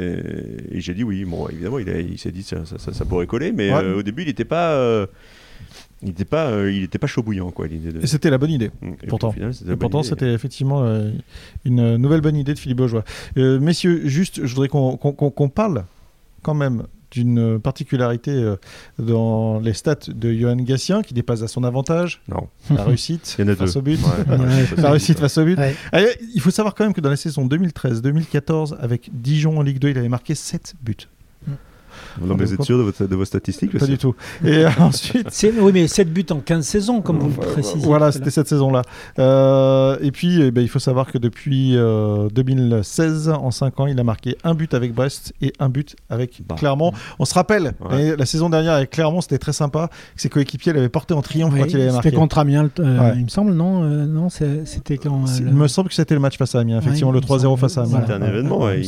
[0.72, 1.26] Et j'ai dit oui.
[1.26, 3.94] Bon, évidemment, il, s'est dit ça, ça, ça- ça pourrait coller, mais Ouais.
[3.94, 5.08] au début, il n'était pas.
[6.02, 8.02] il n'était pas, il était pas chaud bouillant quoi l'idée de.
[8.04, 8.72] Et c'était la bonne idée.
[9.04, 9.32] Et pourtant.
[9.32, 10.84] final, c'était Et pourtant, effectivement
[11.66, 13.04] une nouvelle bonne idée de Philippe Beaujois.
[13.36, 15.86] Messieurs, juste, je voudrais qu'on parle
[16.42, 18.56] quand même d'une particularité euh,
[18.98, 22.48] dans les stats de Johan Gatien qui dépasse à son avantage Non.
[22.74, 23.80] la réussite face deux.
[23.80, 24.00] au but.
[24.02, 24.66] Ouais, Ouais.
[24.78, 25.58] La réussite face au but.
[25.58, 25.76] Ouais.
[25.92, 29.80] Allez, il faut savoir quand même que dans la saison 2013-2014, avec Dijon en Ligue
[29.80, 30.96] 2, il avait marqué 7 buts.
[32.20, 34.16] Non, mais vous êtes sûr de, votre- de vos statistiques Pas du tout.
[34.44, 35.28] Et ensuite,
[35.60, 37.80] Oui, mais 7 buts en 15 saisons, comme vous le précisez.
[37.86, 38.82] Voilà, c'était cette saison-là.
[39.20, 43.88] Euh, et puis, eh ben, il faut savoir que depuis euh, 2016, en 5 ans,
[43.88, 46.56] il a marqué un but avec Brest et un but avec Bah.
[46.58, 46.92] Clermont.
[47.20, 48.16] On se rappelle, Ouais.
[48.18, 49.90] la saison dernière avec Clermont, c'était très sympa.
[50.16, 52.10] que Ses coéquipiers l'avaient porté en triomphe Oui, quand il avait marqué.
[52.10, 53.14] C'était contre Amiens, euh, Ouais.
[53.18, 55.24] il me semble, non euh, Non, c'était quand.
[55.24, 57.32] euh, Il me semble que c'était le match face à Amiens, effectivement, Ouais, le il
[57.32, 57.60] me 3-0 semble.
[57.60, 58.02] face à Amiens.
[58.02, 58.86] C'était un événement, il,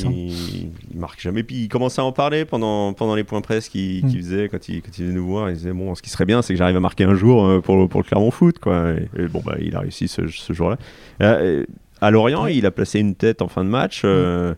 [0.92, 1.44] il marque jamais.
[1.44, 4.10] Puis il commençait à en parler pendant, pendant les points presse qu'il Mm.
[4.10, 5.50] qu'il faisait quand il, quand il venait nous voir.
[5.50, 7.60] Il disait Bon, ce qui serait bien, c'est que j'arrive à marquer un jour euh,
[7.62, 8.60] pour, le- pour le Clermont Foot.
[8.60, 8.92] Quoi.
[9.18, 10.78] Et, et bon, bah, il a réussi ce, ce jour-là.
[11.22, 11.66] Euh,
[12.02, 14.02] à Lorient, il a placé une tête en fin de match.
[14.06, 14.54] euh,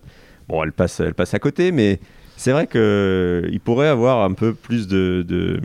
[0.48, 2.00] Bon, elle passe, elle passe à côté, mais
[2.38, 5.24] c'est vrai qu'il pourrait avoir un peu plus de.
[5.28, 5.60] de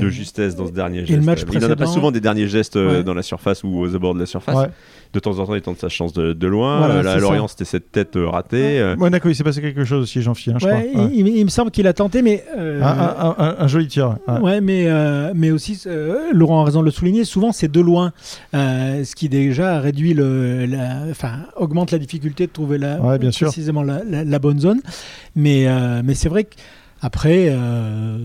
[0.00, 1.22] de justesse dans ce dernier le geste.
[1.22, 3.04] match il n'en a pas souvent des derniers gestes euh, Ouais.
[3.04, 4.56] dans la surface ou aux abords de la surface.
[4.56, 4.70] Ouais.
[5.12, 6.78] De temps en temps, il tente sa chance de, de loin.
[6.78, 8.80] Voilà, là, à Lorient, c'était cette tête euh, ratée.
[8.80, 11.04] euh, Monaco, il s'est passé quelque chose aussi, Jean-Philippe, je Ouais, crois.
[11.04, 11.10] Ouais.
[11.14, 12.42] il, il me semble qu'il a tenté, mais.
[12.58, 14.16] euh, Un, un- un- un joli tir.
[14.26, 14.40] ouais.
[14.40, 17.80] Ouais, mais, euh, mais aussi, euh, Laurent a raison de le souligner, souvent c'est de
[17.80, 18.12] loin,
[18.52, 20.66] ce qui déjà réduit le,
[21.12, 23.46] enfin, augmente la difficulté de trouver la, Ouais, bien sûr.
[23.48, 24.80] précisément la, la- la bonne zone.
[25.36, 25.66] Mais,
[26.02, 26.44] mais c'est vrai
[27.00, 28.18] qu'après, euh,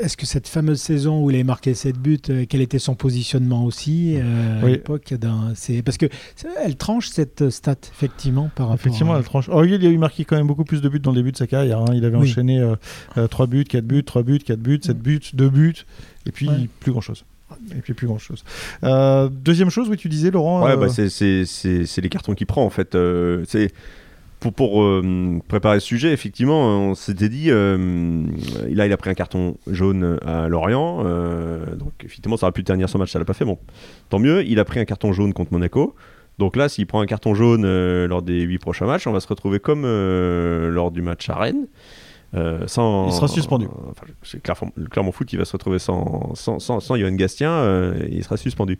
[0.00, 2.94] est-ce que cette fameuse saison où il avait marqué 7 buts, euh, quel était son
[2.94, 4.68] positionnement aussi euh, Oui.
[4.68, 5.14] à l'époque
[5.84, 6.06] Parce que
[6.62, 9.18] elle tranche cette stat, effectivement, par rapport Effectivement, à...
[9.18, 9.48] elle tranche.
[9.52, 11.36] Oh, il a eu marqué quand même beaucoup plus de buts dans le début de
[11.36, 11.78] sa carrière.
[11.80, 11.92] hein.
[11.94, 12.28] Il avait Oui.
[12.30, 12.64] enchaîné
[13.30, 15.74] 3 buts, 4 buts, 3 buts, 4 buts, 7 buts, 2 buts,
[16.26, 16.68] et puis Ouais.
[16.80, 17.24] plus grand-chose.
[17.72, 18.44] Et puis plus grand-chose.
[18.84, 20.64] Euh, deuxième chose, oui, tu disais, Laurent.
[20.64, 22.94] Ouais, euh, bah, c'est- c'est c'est- c'est les cartons qu'il prend en fait.
[22.94, 23.72] Euh, c'est
[24.40, 28.24] pour, pour euh, préparer ce sujet, effectivement, on s'était dit, euh,
[28.68, 32.64] là il a pris un carton jaune à Lorient, euh, donc effectivement ça aurait pu
[32.64, 33.58] ternir son match, ça l'a pas fait, bon,
[34.08, 35.94] tant mieux, il a pris un carton jaune contre Monaco,
[36.38, 39.20] donc là s'il prend un carton jaune euh, lors des huit prochains matchs, on va
[39.20, 41.66] se retrouver comme euh, lors du match à Rennes,
[42.34, 43.66] euh, sans, Il sera suspendu.
[43.90, 47.12] enfin, c'est Clermont, le Clermont Foot qui va se retrouver sans, sans, sans, sans Johan
[47.12, 48.78] Gastien, euh, il sera suspendu.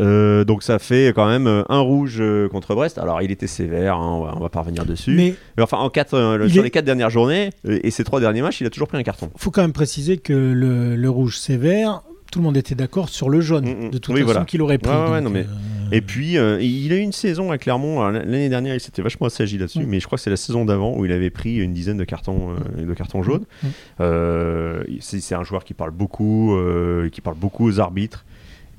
[0.00, 2.98] Euh, donc ça fait quand même euh, un rouge euh, contre Brest.
[2.98, 5.12] Alors il était sévère, hein, on, va, on va pas revenir dessus.
[5.14, 7.90] Mais Mais enfin, en quatre, euh, le- Il sur est- les quatre dernières journées et
[7.90, 9.30] ces trois derniers matchs, il a toujours pris un carton.
[9.36, 13.28] faut quand même préciser que le, le rouge sévère, tout le monde était d'accord sur
[13.28, 13.90] le jaune, Mm, mm.
[13.90, 14.44] de toute Oui, façon voilà.
[14.46, 14.90] qu'il aurait pris.
[14.90, 17.58] Ouais, ouais, donc, non, mais- euh, Et puis, euh, il a eu une saison à
[17.58, 18.00] Clermont.
[18.00, 19.86] Alors, L'année dernière, il s'était vachement assagi là-dessus, Mm.
[19.88, 22.04] mais je crois que c'est la saison d'avant où il avait pris une dizaine de
[22.04, 23.44] cartons, euh, de cartons jaunes.
[25.00, 26.56] C'est un joueur qui parle beaucoup,
[27.12, 28.24] qui parle beaucoup aux arbitres.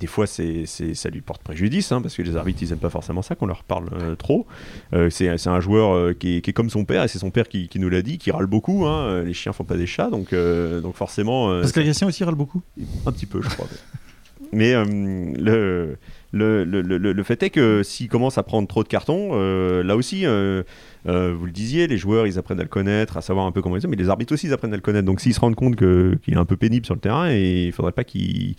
[0.01, 2.89] Des fois, c'est ça lui porte préjudice, hein, parce que les arbitres, ils aiment pas
[2.89, 4.47] forcément ça qu'on leur parle euh, trop.
[4.93, 7.29] Euh, c'est un joueur euh, qui, est, qui est comme son père, et c'est son
[7.29, 8.87] père qui, qui nous l'a dit, qui râle beaucoup.
[8.87, 9.21] hein.
[9.23, 12.63] Les chiens font pas des chats, donc, donc forcément, Parce que Gatien aussi râle beaucoup.
[13.05, 13.67] un petit peu, je crois.
[14.53, 15.97] Mais le,
[16.33, 19.95] le, le, le- fait est que s'il commence à prendre trop de cartons, euh, là
[19.95, 20.63] aussi, euh,
[21.07, 23.61] euh, vous le disiez, les joueurs, ils apprennent à le connaître, à savoir un peu
[23.61, 25.05] comment ils sont, mais les arbitres aussi, ils apprennent à le connaître.
[25.05, 27.71] Donc s'ils se rendent compte qu'il est un peu pénible sur le terrain, et il
[27.71, 28.55] faudrait pas qu'il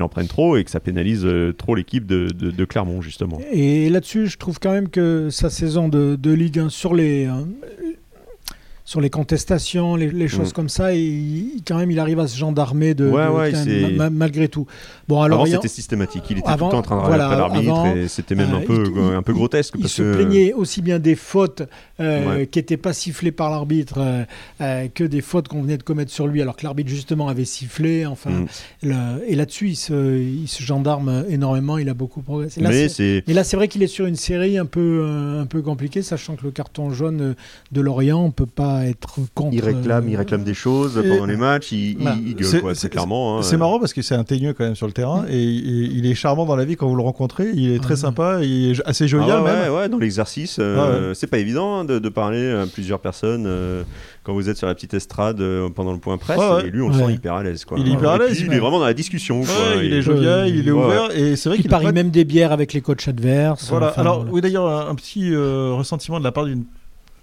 [0.00, 3.40] en prenne trop et que ça pénalise trop l'équipe de, de- Clermont, justement.
[3.52, 7.26] Et là-dessus, je trouve quand même que sa saison de, de Ligue 1 sur les,
[7.26, 7.32] euh,
[8.86, 10.52] sur les contestations, les, les choses Mm.
[10.52, 13.64] comme ça, il, quand même, il arrive à se gendarmer de, Ouais, de- ouais, quand
[13.64, 14.66] même, c'est- ma- malgré tout.
[15.08, 16.24] Bon, alors Avant, c'était systématique.
[16.28, 18.52] Il était Avant- tout le temps en train de voilà, l'arbitre avant, et c'était même
[18.52, 19.74] euh, un, peu, il- un peu grotesque.
[19.76, 21.62] il parce se que- plaignait aussi bien des fautes
[22.00, 22.46] euh, Ouais.
[22.46, 24.24] qui n'étaient pas sifflées par l'arbitre euh,
[24.60, 27.44] euh, que des fautes qu'on venait de commettre sur lui, alors que l'arbitre justement avait
[27.44, 28.04] sifflé.
[28.04, 28.46] Enfin, Mm.
[28.82, 31.78] le- et là-dessus, il se, il se gendarme énormément.
[31.78, 32.60] Il a beaucoup progressé.
[32.60, 35.46] Là, Mais c'est- là, c'est vrai qu'il est sur une série un peu, euh, un
[35.46, 37.34] peu compliquée, sachant que le carton jaune euh,
[37.72, 39.54] de Lorient, on peut pas être contre.
[39.54, 42.60] Il réclame, il euh, réclame des choses Et- pendant les matchs, il, il gueule, C'est-
[42.60, 43.38] quoi, c'est- c'est clairement.
[43.38, 43.42] hein.
[43.42, 46.06] C'est marrant parce que c'est un teigneux quand même sur le terrain et, et il
[46.06, 47.50] est charmant dans la vie quand vous le rencontrez.
[47.54, 49.72] Il est très sympa, il est assez Ah jovial ouais, même.
[49.72, 53.44] ouais, ouais, dans l'exercice, euh, c'est pas évident hein, de, de parler à plusieurs personnes
[53.46, 53.82] euh,
[54.22, 56.38] quand vous êtes sur la petite estrade euh, pendant le point presse.
[56.38, 56.66] Ouais.
[56.66, 57.64] Et lui, on le sent hyper à l'aise.
[57.64, 57.78] Quoi.
[57.78, 59.40] Il est hyper à l'aise, il est vraiment dans la discussion.
[59.40, 59.82] Ouais, quoi.
[59.82, 62.10] il est jovial, il est Ouais, ouvert et c'est vrai Il qu'il a parie même
[62.10, 63.68] des bières avec les coachs adverses.
[63.70, 63.88] Voilà.
[63.88, 66.64] Alors oui d'ailleurs un, petit ressentiment de la part d'une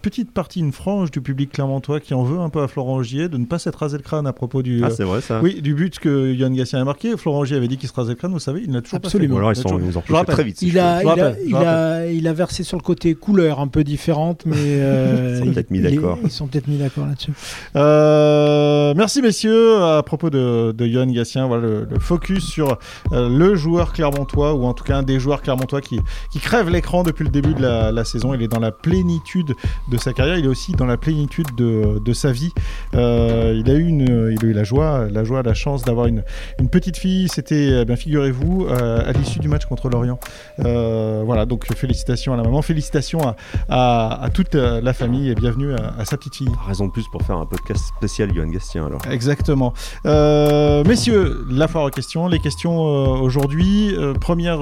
[0.02, 3.30] petite partie, une frange du public clermontois qui en veut un peu à Florent Ogier
[3.30, 4.82] de ne pas s'être rasé le crâne à propos du.
[4.84, 5.40] Ah, euh, c'est vrai ça.
[5.42, 7.16] oui, du but que Yann Gatien a marqué.
[7.18, 9.36] Florent Ogier avait dit qu'il se rasait le crâne, vous savez, il n'a toujours Absolument.
[9.36, 9.62] Pas alors fait.
[9.62, 10.36] ils, sont, Il a ils ont Je rappelle.
[10.36, 10.62] très vite.
[10.62, 13.60] Il a, il, a, rappelle, je il, a, il a versé sur le côté couleur
[13.60, 16.18] un peu différente, mais euh, Ils sont peut-être mis d'accord.
[16.24, 17.32] Ils sont peut-être mis d'accord là-dessus.
[17.76, 19.82] Euh, merci messieurs.
[19.82, 22.78] À propos de, de Johan Gatien, voilà le, le focus sur
[23.12, 26.00] euh, le joueur clermontois, ou en tout cas un des joueurs clermontois qui,
[26.32, 28.34] qui crève l'écran depuis le début de la, la saison.
[28.34, 29.54] Il est dans la plénitude
[29.92, 32.52] de sa carrière, il est aussi dans la plénitude de, de sa vie.
[32.96, 36.08] Euh, il, a eu une, il a eu la joie, la joie, la chance d'avoir
[36.08, 36.24] une,
[36.60, 37.28] une petite fille.
[37.28, 40.18] C'était, eh bien figurez-vous, euh, à l'issue du match contre Lorient.
[40.60, 43.36] Euh, voilà, donc félicitations à la maman, félicitations à,
[43.68, 46.50] à, à toute la famille et bienvenue à, à sa petite fille.
[46.66, 49.02] Raison de plus pour faire un podcast spécial Johan Gastien alors.
[49.10, 49.74] Exactement.
[50.06, 52.28] Messieurs, la foire aux questions.
[52.28, 53.94] Les questions aujourd'hui.
[54.22, 54.62] Première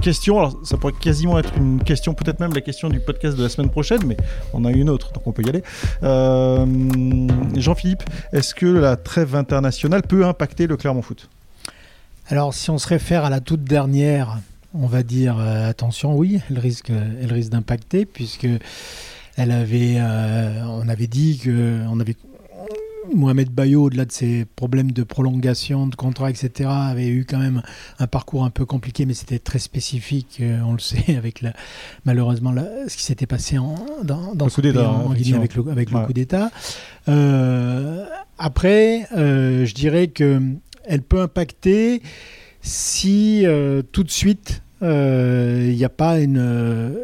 [0.00, 0.38] question.
[0.38, 3.50] Alors, ça pourrait quasiment être une question, peut-être même la question du podcast de la
[3.50, 4.16] semaine prochaine, mais
[4.54, 5.62] on a une autre, donc on peut y aller.
[6.02, 6.66] Euh,
[7.56, 11.28] Jean-Philippe, est-ce que la trêve internationale peut impacter le Clermont Foot?
[12.28, 14.38] Alors, si on se réfère à la toute dernière,
[14.72, 18.48] on va dire euh, attention, oui, elle risque, elle risque d'impacter, puisque
[19.36, 22.16] elle avait, euh, on avait dit que on avait
[23.12, 27.62] Mohamed Bayo, au-delà de ses problèmes de prolongation de contrat, etc., avait eu quand même
[27.98, 31.52] un parcours un peu compliqué, mais c'était très spécifique, euh, on le sait, avec la,
[32.04, 35.04] malheureusement la- ce qui s'était passé en, dans, dans Le coup pays, d'État, en, hein,
[35.06, 35.38] en Guinée effectivement.
[35.38, 36.06] avec le, avec le Ouais.
[36.06, 36.50] coup d'État.
[37.08, 38.04] Euh,
[38.38, 40.40] après, euh, je dirais que
[40.86, 42.02] elle peut impacter
[42.62, 43.44] si
[43.92, 46.94] tout de suite il n'y a pas une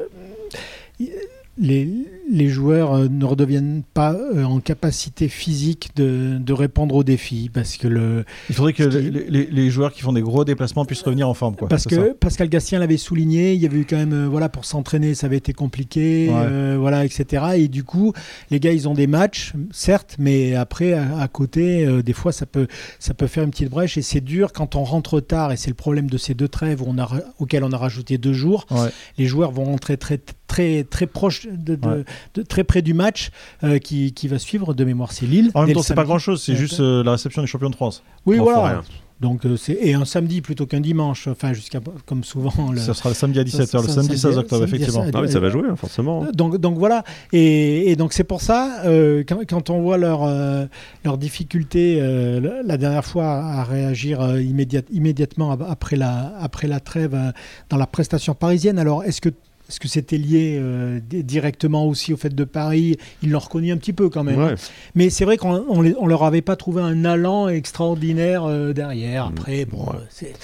[1.59, 1.89] les,
[2.33, 7.51] les joueurs euh, ne redeviennent pas euh, en capacité physique de, de répondre aux défis
[7.53, 10.45] parce que le Il faudrait que qui- les, les- les joueurs qui font des gros
[10.45, 11.57] déplacements puissent revenir en forme.
[11.57, 11.69] Quoi.
[11.69, 11.91] parce ça.
[11.91, 15.15] que Pascal Gastien l'avait souligné, il y avait eu quand même euh, voilà pour s'entraîner,
[15.15, 16.35] ça avait été compliqué, Ouais.
[16.37, 17.45] euh, voilà etc.
[17.57, 18.13] Et du coup,
[18.51, 22.33] les gars ils ont des matchs, certes, mais après à, à côté, euh, des fois
[22.33, 22.67] ça peut
[22.99, 25.71] ça peut faire une petite brèche et c'est dur quand on rentre tard et c'est
[25.71, 28.67] le problème de ces deux trêves où on a auxquels on a rajouté deux jours.
[28.71, 28.89] Ouais.
[29.19, 32.05] Les joueurs vont rentrer très très très proche de, de- Ouais.
[32.35, 33.31] De- très près du match
[33.65, 34.75] euh, qui, qui va suivre.
[34.75, 35.51] De mémoire, c'est Lille.
[35.55, 36.09] En même temps, c'est pas samedi.
[36.09, 38.03] grand-chose, c'est juste euh, la réception du champion de France.
[38.27, 38.83] Oui, Trois voilà.
[39.21, 41.29] Donc euh, c'est et un samedi plutôt qu'un dimanche.
[41.29, 42.73] Enfin jusqu'à comme souvent.
[42.73, 42.79] Le...
[42.79, 45.05] Ça sera le samedi à 17h, le samedi samedi- 16 octobre, samedi- effectivement.
[45.13, 46.25] Ah, mais ça va jouer, hein, forcément.
[46.33, 47.05] Donc, donc voilà,
[47.35, 50.65] et, et donc c'est pour ça, euh, quand, quand on voit leur, euh,
[51.05, 56.81] leur difficulté euh, la- dernière fois à réagir euh, immédiate- immédiatement après la, après la
[56.81, 57.31] trêve euh,
[57.69, 59.29] dans la prestation parisienne, alors est-ce que
[59.71, 60.61] est-ce que c'était lié
[61.09, 62.97] directement aussi au fait de Paris?
[63.23, 64.41] Ils l'ont reconnu un petit peu quand même.
[64.41, 64.55] Hein.
[64.95, 69.31] Mais c'est vrai qu'on on, leur avait pas trouvé un allant extraordinaire derrière.
[69.31, 69.35] Mm.
[69.37, 70.35] Après, bon, c'est.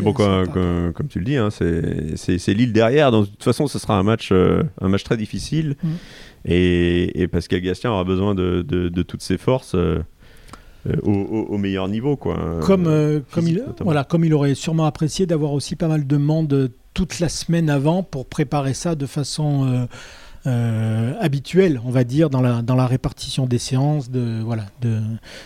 [0.00, 3.10] bon, comme, tu le dis, hein, c'est Lille derrière.
[3.10, 5.76] Donc, de toute façon, ce sera un match, un match très difficile.
[5.82, 5.88] Mm.
[6.46, 9.74] Et, Pascal Gastien aura besoin de, toutes ses forces.
[9.74, 9.98] Euh,
[10.86, 15.26] euh, au, meilleur niveau quoi comme euh, comme il voilà comme il aurait sûrement apprécié
[15.26, 19.86] d'avoir aussi pas mal de monde toute la semaine avant pour préparer ça de façon
[20.46, 25.00] euh, habituel, on va dire, dans la, dans la répartition des séances, de, voilà, de,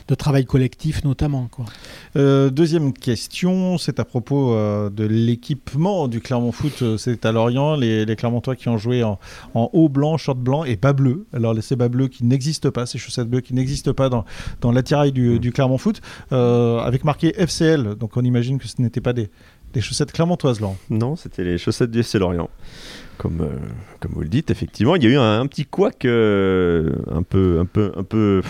[0.08, 1.48] de travail collectif notamment.
[1.50, 1.64] Quoi.
[2.16, 6.98] Euh, deuxième question, c'est à propos euh, de l'équipement du Clermont Foot.
[6.98, 9.18] C'est à Lorient, les, les, Clermontois qui ont joué en,
[9.54, 11.26] en haut blanc, short blanc et bas bleu.
[11.32, 14.26] Alors, ces bas bleus qui n'existent pas, ces chaussettes bleues qui n'existent pas dans,
[14.60, 17.94] dans l'attirail du, du Clermont Foot, avec marqué FCL.
[17.94, 19.30] Donc, on imagine que ce n'était pas des,
[19.72, 20.68] des chaussettes clermontoises, là.
[20.88, 22.18] Non, c'était les chaussettes du FC
[23.20, 23.68] comme, euh,
[24.00, 27.58] comme vous le dites, effectivement, il y a eu un, petit couac euh, un peu,
[27.60, 28.40] un peu, un peu,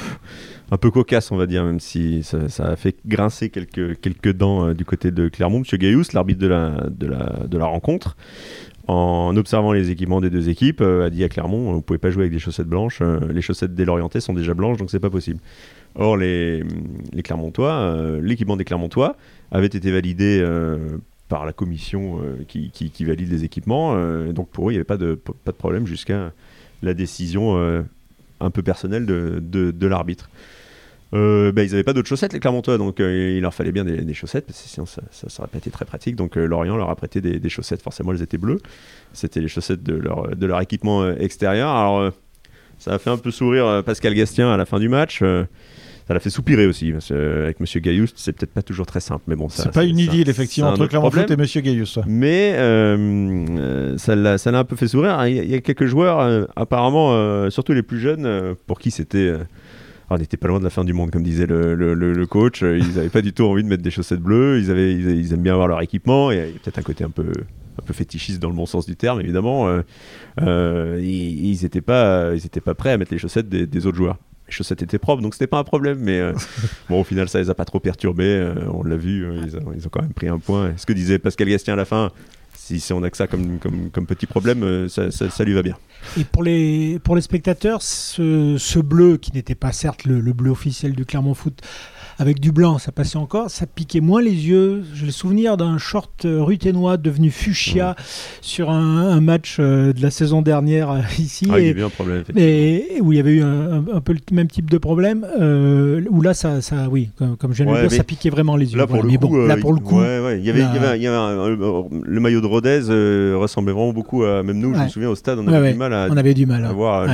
[0.70, 4.68] un peu cocasse, on va dire, même si ça, a fait grincer quelques, quelques dents
[4.68, 5.58] euh, du côté de Clermont.
[5.58, 8.16] Monsieur Gaillous, l'arbitre de la, de, la, de la rencontre,
[8.86, 12.22] en observant les équipements des deux équipes, a dit à Clermont, vous pouvez pas jouer
[12.22, 15.40] avec des chaussettes blanches, les chaussettes des Lorientais sont déjà blanches, donc c'est pas possible.
[15.96, 16.62] Or, les,
[17.12, 19.16] les Clermontois, l'équipement des Clermontois
[19.52, 20.44] avait été validé
[21.30, 23.94] par la commission euh, qui, valide les équipements.
[23.94, 26.32] Euh, donc pour eux, il n'y avait pas de, pas de problème jusqu'à
[26.82, 27.82] la décision euh,
[28.40, 30.28] un peu personnelle de, de, l'arbitre.
[31.14, 34.14] Euh, bah, ils n'avaient pas d'autres chaussettes, les Clermontois, donc il leur fallait bien des,
[34.14, 36.16] chaussettes, parce que sinon ça, ça, aurait pas été très pratique.
[36.16, 38.60] Donc Lorient leur a prêté des, chaussettes, forcément elles étaient bleues.
[39.12, 41.70] C'était les chaussettes de leur, de leur équipement extérieur.
[41.70, 42.12] Alors
[42.80, 45.22] ça a fait un peu sourire Pascal Gastien à la fin du match
[46.10, 46.90] ça l'a fait soupirer aussi.
[46.90, 50.00] Parce avec Monsieur Gaillus, c'est peut-être pas toujours très simple, mais bon, c'est pas une
[50.00, 52.00] idylle effectivement entre Clermont Foot et Monsieur Gaillus.
[52.04, 55.24] Mais euh, euh, ça l'a, ça l'a un peu fait sourire.
[55.28, 59.34] Il y, a quelques joueurs, euh, apparemment, surtout les plus jeunes, pour qui c'était
[60.12, 62.62] on n'était pas loin de la fin du monde, comme disait le, le, coach.
[62.62, 64.58] Ils n'avaient pas du tout envie de mettre des chaussettes bleues.
[64.60, 66.32] Ils, avaient, ils, aiment bien avoir leur équipement.
[66.32, 67.30] Et il y a peut-être un côté un peu,
[67.78, 69.72] un peu fétichiste dans le bon sens du terme, évidemment.
[70.40, 74.16] ils n'étaient pas, ils pas prêts à mettre les chaussettes des autres joueurs
[74.50, 75.98] chaussettes étaient propres, donc c'était pas un problème.
[76.00, 76.32] Mais euh,
[76.88, 78.24] bon, au final, ça les a pas trop perturbés.
[78.24, 80.72] Euh, on l'a vu, euh, ils, ont, quand même pris un point.
[80.76, 82.10] Ce que disait Pascal Gastien à la fin,
[82.54, 85.62] si, si on a que ça comme, comme, comme petit problème, ça, ça, lui va
[85.62, 85.76] bien.
[86.18, 90.32] Et pour les, pour les spectateurs, ce, ce bleu, qui n'était pas certes le, le,
[90.32, 91.62] bleu officiel du Clermont Foot,
[92.20, 93.50] avec du blanc, ça passait encore.
[93.50, 94.84] Ça piquait moins les yeux.
[94.92, 97.96] J'ai le souvenir d'un short euh, ruténois devenu fuchsia
[98.42, 101.48] sur un, match euh, de la saison dernière euh, ici.
[101.50, 102.24] Ah, et, il y avait un problème.
[102.36, 105.26] Et, où il y avait eu un, peu le même type de problème.
[106.10, 108.70] où là, ça, ça oui, comme, je viens de le dire, ça piquait vraiment les
[108.70, 108.78] yeux.
[108.78, 110.60] Là, pour, le, coup, là, pour le coup, il y avait,
[110.96, 112.80] il y avait, le maillot de Rodez
[113.34, 114.42] ressemblait vraiment beaucoup à.
[114.42, 116.08] Même nous, je me souviens au stade, on avait du mal à.
[116.10, 116.66] On avait du mal.
[116.66, 117.06] À voir.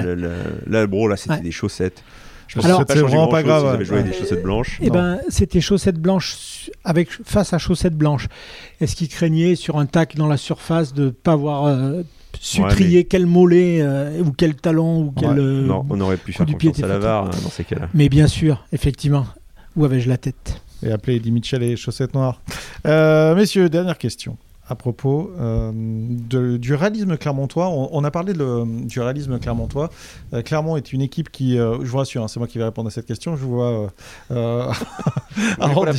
[0.66, 2.03] Là, bro, là, c'était des chaussettes.
[2.62, 3.62] Alors, c'est vraiment pas grave.
[3.62, 4.78] Vous avez joué des chaussettes blanches.
[4.82, 8.28] Eh ben, c'était chaussettes blanches avec face à chaussettes blanches.
[8.80, 12.02] Est-ce qu'il craignait sur un tac dans la surface de ne pas avoir euh,
[12.40, 16.32] su trier quel mollet euh, ou quel talon ou quel euh, non, on aurait pu
[16.32, 17.88] faire confiance à la VAR hein, dans ces cas-là.
[17.94, 19.26] Mais bien sûr, effectivement.
[19.76, 20.62] Où avais-je la tête?
[20.82, 22.40] Et appeler Eddie Mitchell et chaussettes noires.
[22.85, 27.68] messieurs, dernière question à propos euh, du réalisme clermontois.
[27.68, 29.90] On, a parlé du réalisme clermontois.
[30.33, 32.64] Euh, Clermont est une équipe qui, euh, je vous rassure, hein, c'est moi qui vais
[32.64, 33.37] répondre à cette question.
[33.37, 33.92] Je vois
[35.59, 35.96] arrondir,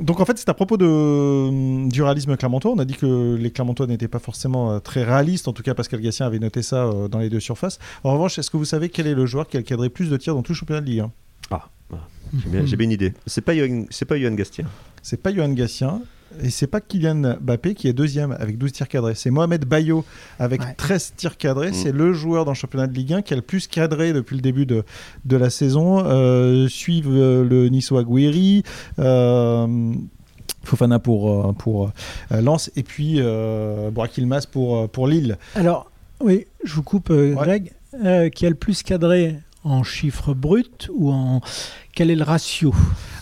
[0.00, 2.72] donc en fait, c'est à propos de, du réalisme clermontois.
[2.72, 5.48] On a dit que les Clermontois n'étaient pas forcément très réalistes.
[5.48, 7.78] En tout cas, Pascal Gassien avait noté ça dans les deux surfaces.
[8.04, 10.16] En revanche, est-ce que vous savez quel est le joueur qui a cadré plus de
[10.16, 11.12] tirs dans tout le championnat de Ligue 1
[11.90, 13.14] J'ai bien, bien, une idée.
[13.26, 14.66] C'est pas Johan, c'est pas Johan Gastien.
[15.02, 16.02] C'est pas Johan Gastien.
[16.42, 19.14] Et c'est pas Kylian Mbappé qui est deuxième avec 12 tirs cadrés.
[19.14, 20.04] C'est Mohamed Bayo
[20.38, 21.70] avec 13 tirs cadrés.
[21.70, 21.74] Mm.
[21.74, 24.36] C'est le joueur dans le championnat de Ligue 1 qui a le plus cadré depuis
[24.36, 24.84] le début de,
[25.24, 26.04] de la saison.
[26.04, 28.62] Euh, suivent euh, le Niçois Guiri.
[28.98, 29.94] Euh,
[30.64, 31.92] Fofana pour, pour
[32.30, 35.38] Lens et puis euh, Ilmas pour, pour Lille.
[35.54, 37.72] Alors, oui, je vous coupe, Greg.
[38.34, 39.36] qui a le plus cadré
[39.70, 41.40] en chiffres bruts ou en
[41.94, 42.74] quel est le ratio?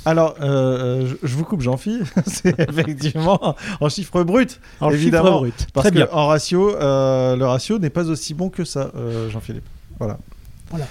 [0.04, 2.06] Alors, euh, je, vous coupe, Jean-Philippe.
[2.26, 4.46] c'est effectivement en chiffres bruts.
[4.80, 5.66] En évidemment, brut.
[5.72, 9.64] Parce qu'en ratio, euh, le ratio n'est pas aussi bon que ça, euh, Jean-Philippe.
[9.98, 10.18] Voilà.
[10.68, 10.86] Voilà.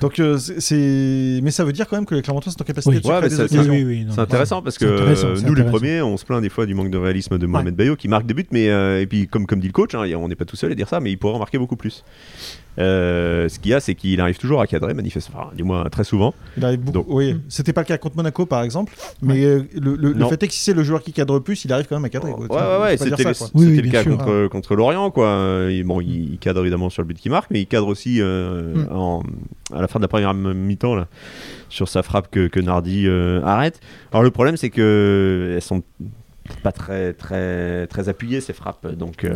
[0.00, 1.40] Donc, euh, c'est-.
[1.42, 3.00] Mais ça veut dire quand même que les Clermontois sont en capacité Oui.
[3.00, 3.72] de se Ouais, des ça- occasions.
[3.72, 6.42] Oui, oui, oui, non, C'est intéressant parce que euh, nous les premiers, on se plaint
[6.42, 9.00] des fois du manque de réalisme de Mohamed Bayo qui marque des buts, mais euh,
[9.00, 10.88] et puis comme comme dit le coach, hein, on n'est pas tout seul à dire
[10.88, 12.04] ça, mais il pourrait en marquer beaucoup plus.
[12.78, 15.84] Euh, ce qu'il y a, c'est qu'il arrive toujours à cadrer, manifestement, enfin, du moins
[15.90, 16.34] très souvent.
[16.56, 16.92] Il arrive beaucoup.
[16.98, 20.14] Donc- oui, c'était pas le cas contre Monaco par exemple, mais euh, le, le- le
[20.14, 20.28] Non.
[20.28, 22.08] fait est que si c'est le joueur qui cadre plus, il arrive quand même à
[22.08, 22.32] cadrer.
[22.32, 22.46] quoi.
[22.46, 23.26] Ouais, ouais, c'était.
[23.54, 24.16] Oui, oui, le cas sûr.
[24.16, 25.66] contre, contre Lorient, quoi.
[25.68, 28.20] Il- bon, il, il cadre évidemment sur le but qu'il marque, mais il cadre aussi
[28.20, 28.88] euh, Mm.
[28.92, 29.22] en-
[29.74, 31.08] à la fin de la première mi-temps là,
[31.68, 33.80] sur sa frappe que, que Nardi euh, arrête.
[34.12, 35.82] Alors le problème, c'est que elles sont
[36.62, 39.32] pas très très très appuyées ces frappes, donc euh,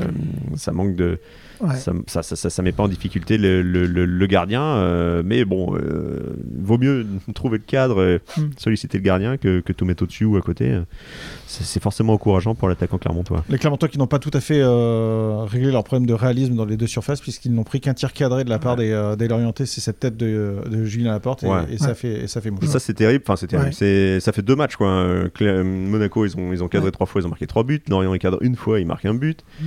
[0.56, 1.18] ça manque de
[1.60, 1.76] Ouais.
[1.76, 5.22] ça, ça, ça, ça- ça met pas en difficulté le, le- le- le gardien, euh,
[5.24, 8.42] mais bon, euh, vaut mieux trouver le cadre, euh, Mm.
[8.56, 10.78] solliciter le gardien que, que tout mettre au-dessus ou à côté.
[11.46, 13.44] C'est forcément encourageant pour l'attaquant clermontois.
[13.48, 16.64] Les Clermontois qui n'ont pas tout à fait euh, réglé leur problème de réalisme dans
[16.64, 19.28] les deux surfaces, puisqu'ils n'ont pris qu'un tir cadré de la part des, euh, des
[19.28, 21.60] Lorientais, c'est cette tête de, de Julien Laporte, et, Ouais.
[21.70, 21.94] et ça, Ouais.
[21.94, 22.64] fait, et ça fait mouche.
[22.64, 23.70] Et ça c'est terrible, enfin c'est terrible.
[23.80, 24.18] Ouais.
[24.20, 25.06] Ça fait deux matchs quoi.
[25.34, 26.92] Clé- Monaco ils ont, ils ont cadré Ouais.
[26.92, 27.80] trois fois, ils ont marqué trois buts.
[27.88, 29.44] Lorient ils cadrent une fois, ils marquent un but.
[29.62, 29.66] Euh,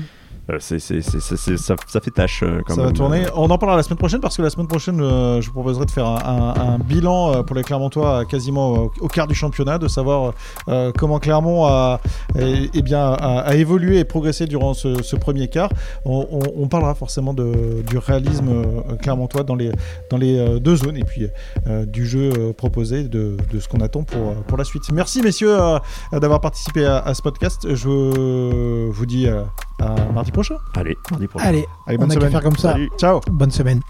[0.60, 2.90] c'est- c'est- c'est- c'est- c'est- ça, ça fait tâche euh, quand ça même.
[2.92, 3.24] va tourner.
[3.36, 5.86] On en parlera la semaine prochaine parce que la semaine prochaine, euh, je vous proposerai
[5.86, 9.28] de faire un, un- un bilan euh, pour les Clermontois euh, quasiment au, au quart
[9.28, 10.34] du championnat, de savoir
[10.70, 12.00] euh, comment Clermont a,
[12.40, 15.70] eh, bien, a, a évolué et progressé durant ce, ce premier quart.
[16.06, 19.72] On, on- on parlera forcément de, du réalisme euh, clermontois dans les,
[20.10, 21.28] dans les euh, deux zones et puis
[21.68, 24.84] euh, du jeu euh, proposé, de, de ce qu'on attend pour, euh, pour la suite.
[24.94, 25.78] Merci messieurs euh,
[26.14, 27.68] d'avoir participé à, à ce podcast.
[27.74, 29.44] Je vous dis euh,
[29.80, 30.58] à mardi prochain.
[30.76, 31.46] Allez, mardi prochain.
[31.48, 32.32] Allez, Allez, on bonne a qu'à semaine.
[32.32, 32.72] faire comme ça.
[32.74, 32.92] Salut.
[32.98, 33.82] Ciao Bonne semaine.